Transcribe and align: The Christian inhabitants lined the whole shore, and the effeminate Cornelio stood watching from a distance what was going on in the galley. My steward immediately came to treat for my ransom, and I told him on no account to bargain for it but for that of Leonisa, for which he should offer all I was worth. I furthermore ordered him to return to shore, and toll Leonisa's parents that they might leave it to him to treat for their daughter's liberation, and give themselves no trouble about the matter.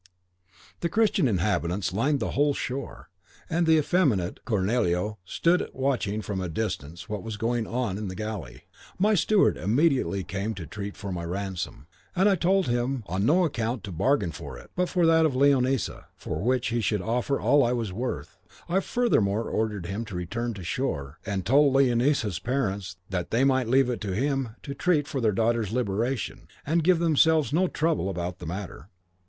The 0.79 0.89
Christian 0.89 1.27
inhabitants 1.27 1.93
lined 1.93 2.19
the 2.19 2.31
whole 2.31 2.55
shore, 2.55 3.11
and 3.47 3.67
the 3.67 3.77
effeminate 3.77 4.43
Cornelio 4.45 5.19
stood 5.25 5.69
watching 5.73 6.23
from 6.23 6.41
a 6.41 6.49
distance 6.49 7.07
what 7.07 7.21
was 7.21 7.37
going 7.37 7.67
on 7.67 7.99
in 7.99 8.07
the 8.07 8.15
galley. 8.15 8.63
My 8.97 9.13
steward 9.13 9.57
immediately 9.57 10.23
came 10.23 10.55
to 10.55 10.65
treat 10.65 10.97
for 10.97 11.11
my 11.11 11.23
ransom, 11.23 11.85
and 12.15 12.27
I 12.27 12.33
told 12.33 12.65
him 12.65 13.03
on 13.05 13.27
no 13.27 13.45
account 13.45 13.83
to 13.83 13.91
bargain 13.91 14.31
for 14.31 14.57
it 14.57 14.71
but 14.75 14.89
for 14.89 15.05
that 15.05 15.23
of 15.27 15.35
Leonisa, 15.35 16.05
for 16.15 16.41
which 16.41 16.69
he 16.69 16.81
should 16.81 17.03
offer 17.03 17.39
all 17.39 17.63
I 17.63 17.73
was 17.73 17.93
worth. 17.93 18.39
I 18.67 18.79
furthermore 18.79 19.43
ordered 19.51 19.85
him 19.85 20.03
to 20.05 20.15
return 20.15 20.55
to 20.55 20.63
shore, 20.63 21.19
and 21.27 21.45
toll 21.45 21.71
Leonisa's 21.73 22.39
parents 22.39 22.95
that 23.11 23.29
they 23.29 23.43
might 23.43 23.67
leave 23.69 23.87
it 23.87 24.01
to 24.01 24.15
him 24.15 24.55
to 24.63 24.73
treat 24.73 25.07
for 25.07 25.21
their 25.21 25.31
daughter's 25.31 25.71
liberation, 25.71 26.47
and 26.65 26.83
give 26.83 26.97
themselves 26.97 27.53
no 27.53 27.67
trouble 27.67 28.09
about 28.09 28.39
the 28.39 28.47
matter. 28.47 28.89